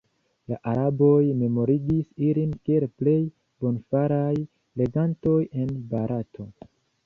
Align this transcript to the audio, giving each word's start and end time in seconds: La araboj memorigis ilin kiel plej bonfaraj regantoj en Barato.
La 0.51 0.55
araboj 0.69 1.19
memorigis 1.41 2.09
ilin 2.29 2.57
kiel 2.69 2.87
plej 3.03 3.15
bonfaraj 3.67 4.35
regantoj 4.83 5.39
en 5.67 5.75
Barato. 5.97 6.53